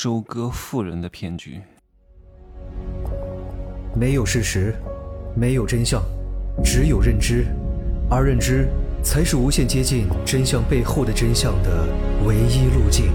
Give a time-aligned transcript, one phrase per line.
[0.00, 1.60] 收割富人的骗局。
[3.96, 4.72] 没有事实，
[5.34, 6.00] 没有真相，
[6.62, 7.46] 只有认知，
[8.08, 8.68] 而认知
[9.02, 11.84] 才是无限接近真相背后的真相的
[12.24, 13.12] 唯一路径。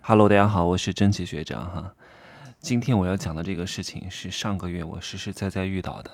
[0.00, 1.94] Hello，大家好，我是真奇学长哈。
[2.60, 6.10] 今天我要讲的这个事情是上个月我实实在在遇到的，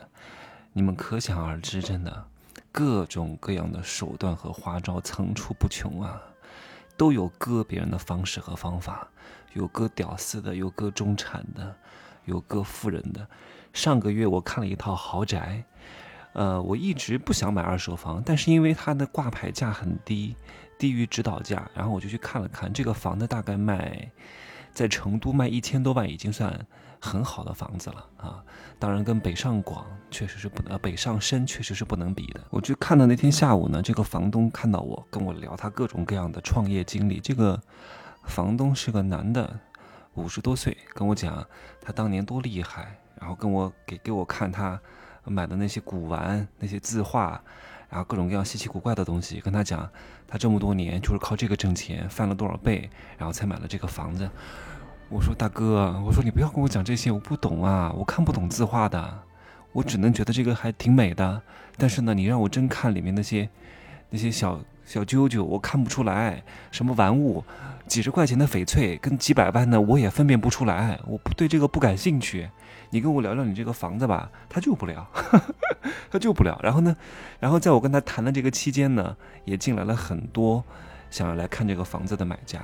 [0.72, 2.24] 你们可想而知，真的
[2.72, 6.20] 各种各样的手段和花招层出不穷啊，
[6.96, 9.08] 都有割别人的方式和方法，
[9.52, 11.74] 有割屌丝的，有割中产的，
[12.24, 13.26] 有割富人的。
[13.72, 15.64] 上个月我看了一套豪宅，
[16.32, 20.34] 呃，我一直不想买二手房，但是因为它的挂牌价很低。
[20.78, 24.12] 低于指导价，然后我就去看了看这个房子，大概卖
[24.76, 26.54] 在成都卖一千多万，已经算
[27.00, 28.44] 很好的房子了啊。
[28.78, 32.40] 当然，跟北上广确实是不能，北上深确实是不能比的。
[32.50, 37.18] 我去看的那天下午呢，这个房东看到我，跟我聊他各种各样的创业经历。
[37.20, 37.58] 这个
[38.24, 39.58] 房东是个男的，
[40.12, 41.42] 五十多岁，跟我讲
[41.80, 44.78] 他当年多厉害，然后跟我给给我看他
[45.24, 47.42] 买的那些古玩、那些字画。
[47.88, 49.88] 然后各种各样稀奇古怪的东西，跟他讲，
[50.26, 54.28] 他这么多年就是靠这个挣钱，翻了多少倍，然后才买了这个房子。
[55.08, 59.18] 我说大哥，我说你不要跟我讲这些，我不懂啊，我看不懂字画的，
[59.72, 61.40] 我只能觉得这个还挺美的。
[61.76, 63.48] 但是呢，你让我真看里面那些
[64.10, 67.44] 那些小小揪揪，我看不出来什么玩物，
[67.86, 70.98] 几十块钱的翡翠跟几百万的，我也分辨不出来。
[71.06, 72.50] 我不对这个不感兴趣。
[72.90, 75.08] 你跟我聊聊你这个房子吧，他救不了，
[76.10, 76.58] 他救不了。
[76.64, 76.96] 然后呢，
[77.38, 80.64] 然后在我跟他谈的这个期间呢，也进来了很多
[81.10, 82.60] 想要来看这个房子的买家，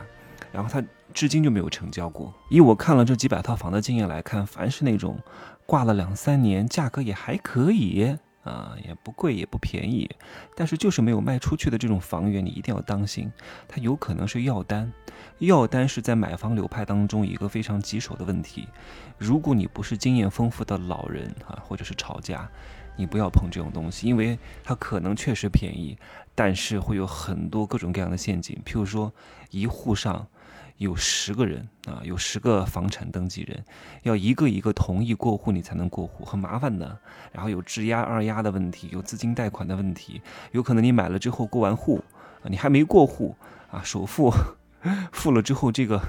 [0.53, 0.83] 然后他
[1.15, 2.33] 至今就没有成交过。
[2.51, 5.19] 以我看了这几百套房的经验来看，凡是那种
[5.67, 8.17] 挂了两三年，价格也还可以。
[8.43, 10.11] 啊，也不贵也不便宜，
[10.57, 13.33] 但是就是没有卖出去的这种房源，你一定要当心，
[13.69, 14.93] 它有可能是要单。
[15.39, 18.69] 要单是在买房流派当中一个非常棘手的问题。
[19.19, 22.49] 如果你不是经验丰富的老人啊，或者是炒家，
[22.97, 25.97] 你不要碰这种东西，因为它可能确实便宜，
[26.35, 28.61] 但是会有很多各种各样的陷阱。
[28.65, 29.13] 譬如说，
[29.51, 30.27] 一户上。
[30.83, 33.65] 有十个人啊，有十个房产登记人，
[34.03, 36.99] 要一个一个同意过户，你才能过户，很麻烦的。
[37.33, 40.21] 然后有质押、二押的问题，有资金贷款的问题，
[40.51, 42.03] 有可能你买了之后过完户
[42.43, 43.35] 啊，你还没过户
[43.71, 44.33] 啊，首付
[45.13, 46.01] 付了之后，这个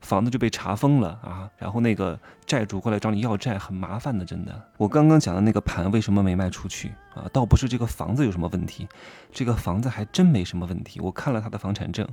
[0.00, 4.62] 房子就被查封了啊，然后那个债主过来找你要债，很麻烦的，真的。
[4.78, 7.28] 我刚刚讲的那个盘为什么没卖出去啊？
[7.32, 8.88] 倒不是这个房子有什么问题，
[9.30, 12.08] 这个房子还真没什么问题，我看了他的房产证。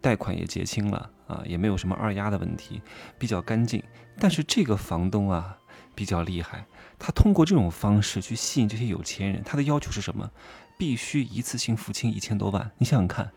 [0.00, 2.80] 贷款也结清了啊，也没有什么二押的问题，
[3.18, 3.82] 比较干净。
[4.18, 5.58] 但是这个房东啊
[5.94, 6.66] 比较厉害，
[6.98, 9.42] 他通过这种方式去吸引这些有钱人。
[9.44, 10.30] 他的要求是什么？
[10.78, 12.70] 必须一次性付清一千多万。
[12.76, 13.32] 你想想看，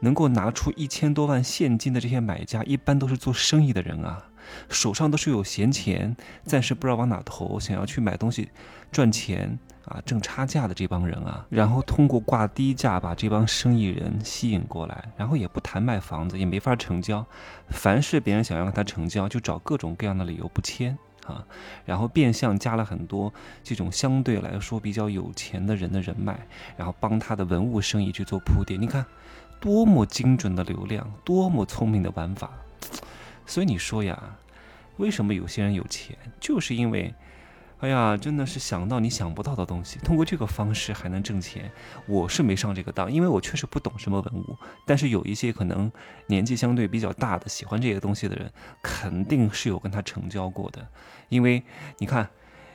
[0.00, 4.30] 能够拿出一千多万现金的这些买家，一般都是做生意的人啊，
[4.70, 8.48] 手上都是有闲钱，暂时不知道往哪投，想要去买东西
[8.90, 9.58] 赚钱。
[9.88, 17.24] 啊，挣差价的这帮人啊，然后通过挂低价把这帮生意人吸引过来，然后也不谈卖房子，也没法成交。
[17.68, 20.96] 凡是别人想要跟他成交，就找各种各样的理由不签
[21.26, 21.44] 啊，
[21.86, 23.32] 然后变相加了很多
[23.62, 26.38] 这种相对来说比较有钱的人的人脉，
[26.76, 28.80] 然后帮他的文物生意去做铺垫。
[28.80, 29.06] 你看，
[29.58, 32.50] 多么精准的流量，多么聪明的玩法。
[33.46, 34.36] 所以你说呀，
[34.98, 37.14] 为什么有些人有钱，就是因为。
[37.80, 41.70] 哎呀，真的是想到你想不到的东西，通过这个方式还能挣钱。
[42.06, 44.56] 我是没上这个当，因为我确实不懂什么文物。
[44.84, 45.90] 但是有一些可能
[46.26, 48.52] 年纪相对比较大的，喜欢这些东西的人，
[48.82, 50.84] 肯定是有跟他成交过的。
[51.28, 51.62] 因为
[51.98, 52.28] 你看，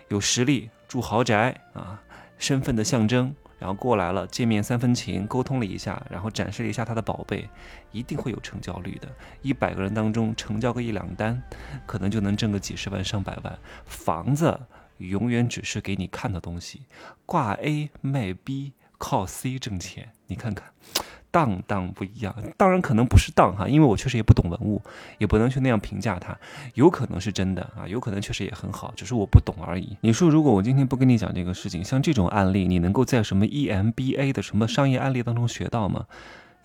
[0.08, 2.02] 有实力住豪宅啊，
[2.38, 7.50] 身份的象征，然后过来了见面三分情，沟通了一下，然后展示了一下他的宝贝，
[7.91, 9.09] 一定会有成交率的。
[9.41, 11.44] 一百个人当中成交个一两单，
[11.85, 13.59] 可能就能挣个几十万上百万。
[13.85, 14.58] 房子。
[14.98, 16.81] 永远只是给你看的东西，
[17.26, 20.09] 挂 A 卖 B，靠 C 挣钱。
[20.28, 20.72] 你看看，
[21.30, 22.36] 当当不一样。
[22.58, 24.82] 当然可能不是当哈，因为我确实也不懂文物，
[25.20, 26.35] 也不能去那样评价它。
[26.73, 29.96] 有可能是真的啊，有可能确实也很好，只是我不懂而已。
[30.02, 36.08] 你说，如果我今天不跟你讲这个事情，像这种案例，你能够在什么 EMBA 的什么商业案例当中学到吗？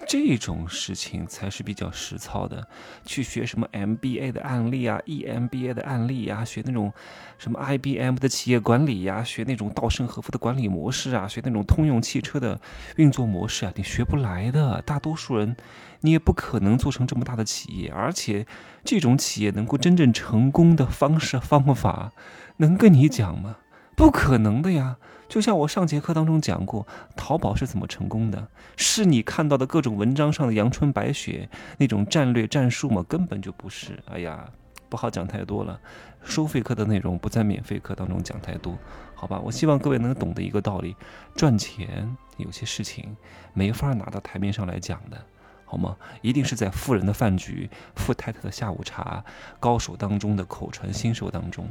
[0.06, 2.66] 这种事情才是比较实操的，
[3.04, 6.92] 去学什么 MBA 的案例啊，EMBA 的案例啊，学那种
[7.36, 12.60] 什么 IBM 的企业管理呀，学那种稻盛和夫的管理模式啊，学那种通用汽车的
[12.96, 14.80] 运作模式啊，你学不来的。
[14.82, 15.56] 大多数人，
[16.00, 18.46] 你也不可能做成这么大的企业，而且
[18.84, 22.12] 这种企业能够真正成功的方式方法，
[22.58, 23.56] 能跟你讲吗？
[23.96, 24.96] 不可能的呀。
[25.28, 28.48] 就像我上节课当中讲过，淘宝是怎么成功的？
[28.76, 33.04] 是你看到的各种文章上的阳春白雪那种战略战术吗？
[33.06, 34.02] 根本就不是。
[34.10, 34.48] 哎呀，
[34.88, 35.78] 不好讲太多了。
[36.24, 38.76] 收费课的内容不在免费课当中讲太多，
[39.14, 39.38] 好吧？
[39.38, 40.96] 我希望各位能懂得一个道理：
[41.36, 43.14] 赚钱有些事情
[43.52, 45.22] 没法拿到台面上来讲的，
[45.66, 45.94] 好吗？
[46.22, 49.22] 一定是在富人的饭局、富太太的下午茶、
[49.60, 51.68] 高手当中的口传心授当中，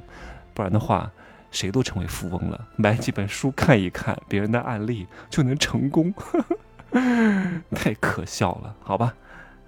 [0.53, 1.11] 不然的话。
[1.51, 6.13] 谁都成为富翁了，买几本书看一看别人的案例就能成功，
[7.75, 9.13] 太可笑了，好吧？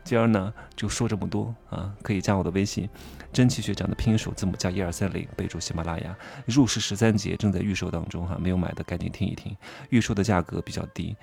[0.04, 2.90] 今儿呢就说这么多啊，可以加我的微信，
[3.32, 6.16] 真奇学长的拼音首字母加一二三零，备注喜马拉雅。
[6.46, 9.56] 入市十三节正在预售当中哈，没有买的赶紧听一听，
[9.90, 11.16] 预售的价格比较低，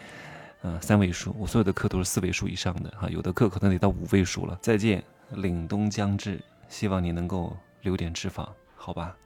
[0.62, 4.56] 嗯，三位数，我所有的课都是四位数以上的哈，有的课可能得到五位数了。
[4.62, 5.02] 再见，
[5.34, 9.16] 凛冬将至，希望你能够留点脂肪，好吧？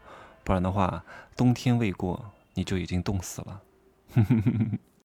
[0.45, 1.05] 不然的话，
[1.37, 3.61] 冬天未过，你就已经冻死了。